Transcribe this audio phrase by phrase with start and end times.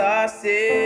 [0.00, 0.79] passasse.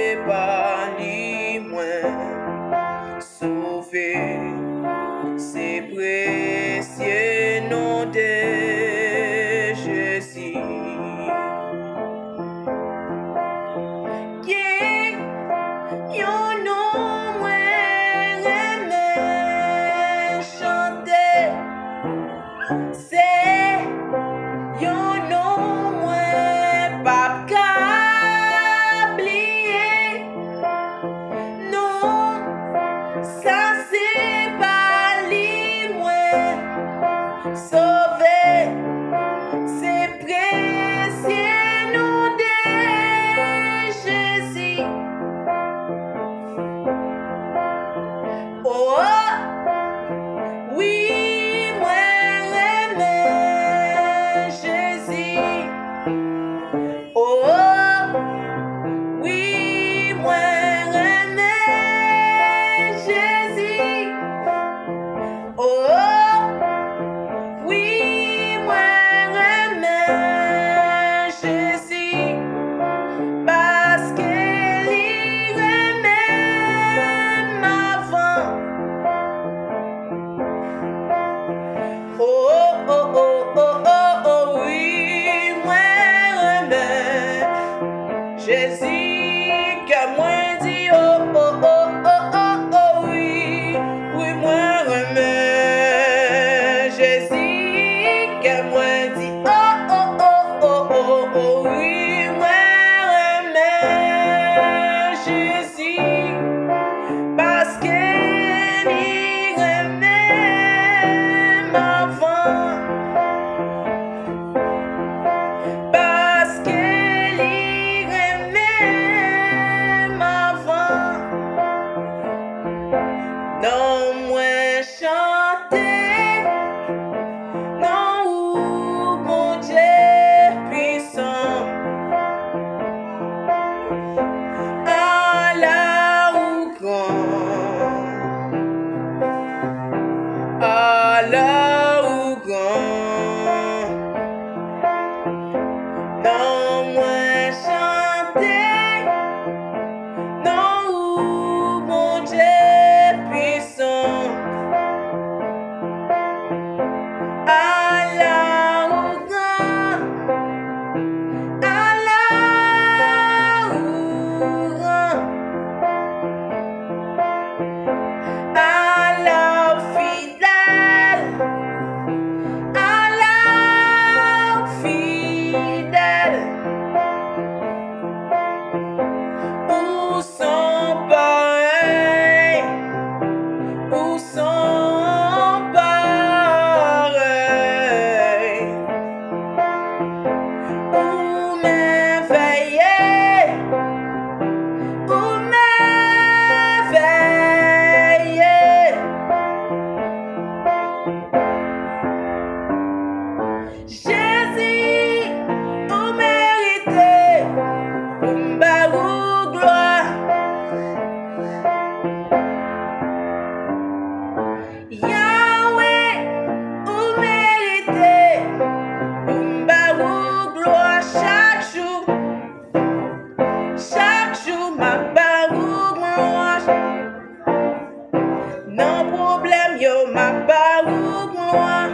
[229.86, 231.88] Ma parole, moi.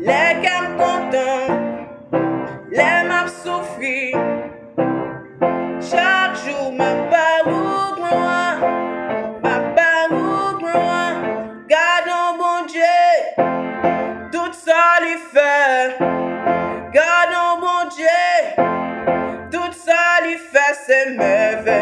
[0.00, 1.54] Les gammes contents,
[2.72, 4.18] les maps souffrir.
[5.80, 8.56] Chaque jour, ma parole, moi.
[9.44, 11.12] Ma parole, moi.
[11.68, 12.82] Gardons, mon Dieu.
[14.32, 15.96] Tout ça, lui fait.
[16.92, 18.08] Gardons, mon Dieu.
[19.52, 21.79] Tout ça, lui fait ses mauvaises.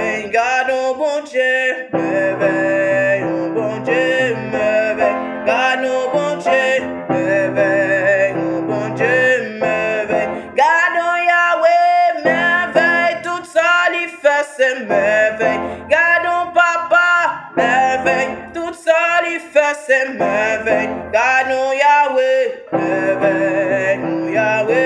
[22.70, 24.82] Mèvè, nou yawè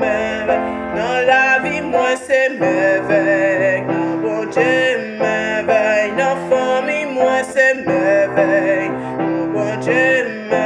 [0.00, 0.56] mèvè,
[0.96, 3.20] nan la vi mwen se mèvè,
[3.90, 4.72] nou bon dje
[5.20, 5.82] mèvè,
[6.16, 8.52] nan fami mwen se mèvè,
[9.20, 10.65] nou bon dje mèvè.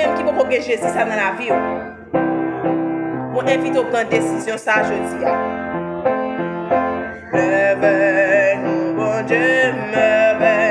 [0.00, 1.58] menm ki pou pou Jezi sa nan la vi yo.
[3.34, 5.36] Mwen evite ou pran desisyon sa jodi ya.
[7.34, 8.66] Mwen ven,
[8.96, 10.69] mwen jen, mwen.